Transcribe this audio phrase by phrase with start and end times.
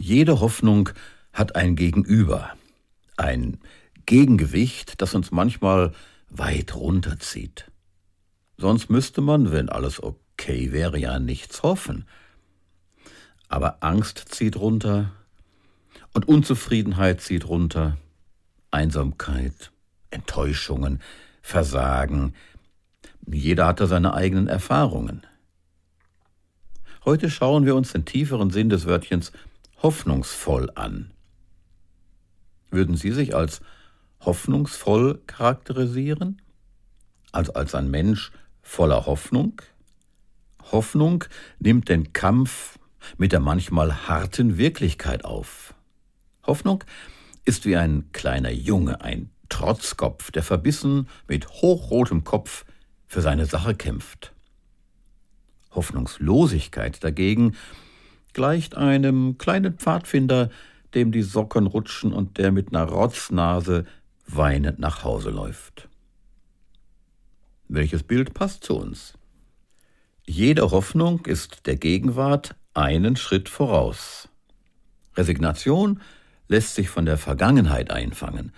[0.00, 0.88] Jede Hoffnung
[1.30, 2.52] hat ein Gegenüber,
[3.18, 3.58] ein
[4.06, 5.92] Gegengewicht, das uns manchmal
[6.30, 7.70] weit runterzieht.
[8.56, 12.06] Sonst müsste man, wenn alles okay wäre, ja nichts hoffen.
[13.50, 15.12] Aber Angst zieht runter
[16.14, 17.98] und Unzufriedenheit zieht runter,
[18.70, 19.70] Einsamkeit,
[20.08, 21.02] Enttäuschungen,
[21.42, 22.34] Versagen.
[23.26, 25.26] Jeder hatte seine eigenen Erfahrungen.
[27.04, 29.30] Heute schauen wir uns den tieferen Sinn des Wörtchens
[29.82, 31.12] hoffnungsvoll an.
[32.70, 33.60] Würden Sie sich als
[34.20, 36.42] hoffnungsvoll charakterisieren?
[37.32, 39.62] Also als ein Mensch voller Hoffnung?
[40.70, 41.24] Hoffnung
[41.58, 42.78] nimmt den Kampf
[43.16, 45.74] mit der manchmal harten Wirklichkeit auf.
[46.46, 46.84] Hoffnung
[47.44, 52.64] ist wie ein kleiner Junge, ein Trotzkopf, der verbissen mit hochrotem Kopf
[53.06, 54.32] für seine Sache kämpft.
[55.72, 57.56] Hoffnungslosigkeit dagegen
[58.34, 60.50] gleicht einem kleinen Pfadfinder,
[60.94, 63.86] dem die Socken rutschen und der mit einer Rotznase
[64.26, 65.88] weinend nach Hause läuft.
[67.68, 69.14] Welches Bild passt zu uns?
[70.26, 74.28] Jede Hoffnung ist der Gegenwart einen Schritt voraus.
[75.16, 76.00] Resignation
[76.48, 78.52] lässt sich von der Vergangenheit einfangen,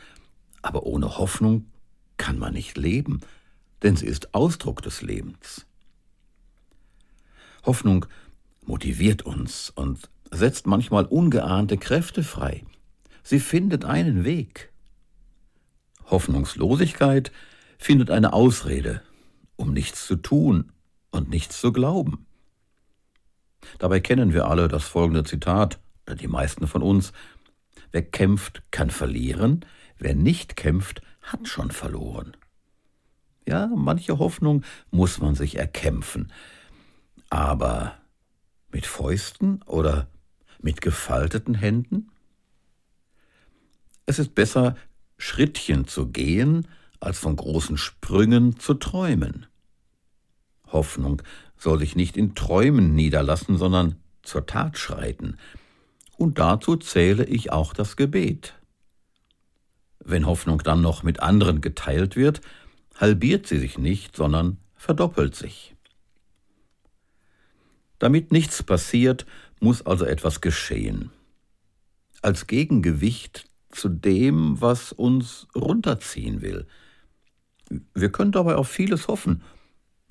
[0.62, 1.66] aber ohne Hoffnung
[2.16, 3.20] kann man nicht leben,
[3.82, 5.66] denn sie ist Ausdruck des Lebens.
[7.64, 8.06] Hoffnung
[8.64, 12.64] motiviert uns und setzt manchmal ungeahnte Kräfte frei.
[13.22, 14.72] Sie findet einen Weg.
[16.06, 17.32] Hoffnungslosigkeit
[17.78, 19.02] findet eine Ausrede,
[19.56, 20.72] um nichts zu tun
[21.10, 22.26] und nichts zu glauben.
[23.78, 27.12] Dabei kennen wir alle das folgende Zitat, oder die meisten von uns,
[27.92, 29.64] wer kämpft, kann verlieren,
[29.98, 32.36] wer nicht kämpft, hat schon verloren.
[33.46, 36.32] Ja, manche Hoffnung muss man sich erkämpfen,
[37.30, 37.94] aber
[38.72, 40.08] mit Fäusten oder
[40.60, 42.10] mit gefalteten Händen?
[44.06, 44.76] Es ist besser,
[45.18, 46.66] Schrittchen zu gehen,
[46.98, 49.46] als von großen Sprüngen zu träumen.
[50.66, 51.22] Hoffnung
[51.56, 55.36] soll sich nicht in Träumen niederlassen, sondern zur Tat schreiten.
[56.16, 58.54] Und dazu zähle ich auch das Gebet.
[60.04, 62.40] Wenn Hoffnung dann noch mit anderen geteilt wird,
[62.96, 65.71] halbiert sie sich nicht, sondern verdoppelt sich.
[68.02, 69.26] Damit nichts passiert,
[69.60, 71.12] muss also etwas geschehen.
[72.20, 76.66] Als Gegengewicht zu dem, was uns runterziehen will.
[77.94, 79.42] Wir können dabei auf vieles hoffen,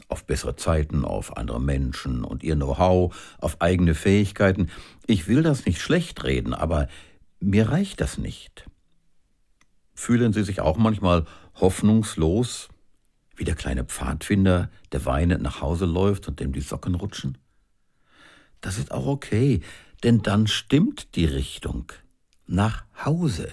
[0.08, 4.70] auf bessere Zeiten, auf andere Menschen und ihr Know-how, auf eigene Fähigkeiten.
[5.06, 6.88] Ich will das nicht schlecht reden, aber
[7.42, 8.68] mir reicht das nicht.
[9.96, 11.26] Fühlen Sie sich auch manchmal
[11.56, 12.70] hoffnungslos,
[13.36, 17.38] wie der kleine Pfadfinder, der weinend nach Hause läuft und dem die Socken rutschen?
[18.62, 19.62] Das ist auch okay,
[20.04, 21.92] denn dann stimmt die Richtung.
[22.48, 23.50] Nach Hause.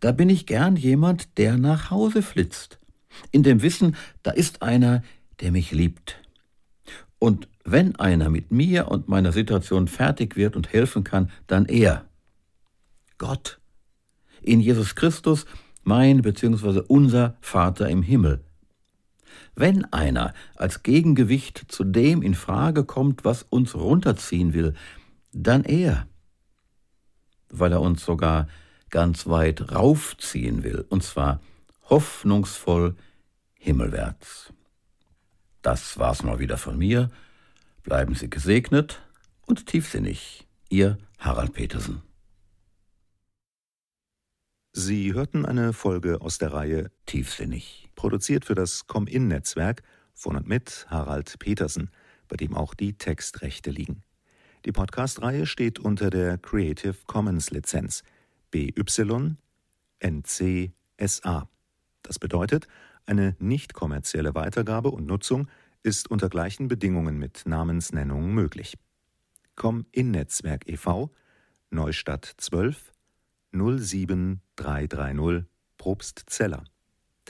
[0.00, 2.78] Da bin ich gern jemand, der nach Hause flitzt.
[3.30, 5.02] In dem Wissen, da ist einer,
[5.40, 6.20] der mich liebt.
[7.18, 12.06] Und wenn einer mit mir und meiner Situation fertig wird und helfen kann, dann er.
[13.18, 13.60] Gott.
[14.42, 15.44] In Jesus Christus,
[15.82, 16.82] mein bzw.
[16.88, 18.42] unser Vater im Himmel.
[19.54, 24.74] Wenn einer als Gegengewicht zu dem in Frage kommt, was uns runterziehen will,
[25.32, 26.06] dann er,
[27.48, 28.48] weil er uns sogar
[28.90, 31.40] ganz weit raufziehen will, und zwar
[31.88, 32.96] hoffnungsvoll
[33.54, 34.52] himmelwärts.
[35.62, 37.10] Das war's mal wieder von mir.
[37.82, 39.02] Bleiben Sie gesegnet
[39.46, 40.46] und tiefsinnig.
[40.68, 42.02] Ihr Harald Petersen.
[44.72, 49.82] Sie hörten eine Folge aus der Reihe Tiefsinnig produziert für das Com-In-Netzwerk
[50.14, 51.90] von und mit Harald Petersen,
[52.28, 54.00] bei dem auch die Textrechte liegen.
[54.64, 58.02] Die Podcast-Reihe steht unter der Creative Commons Lizenz
[58.52, 59.36] BY
[59.98, 61.46] NC SA.
[62.00, 62.68] Das bedeutet,
[63.04, 65.48] eine nicht kommerzielle Weitergabe und Nutzung
[65.82, 68.78] ist unter gleichen Bedingungen mit Namensnennung möglich.
[69.56, 71.10] Com-In-Netzwerk e.V.
[71.68, 72.92] Neustadt 12
[73.52, 75.44] 07330
[75.76, 76.64] Probstzeller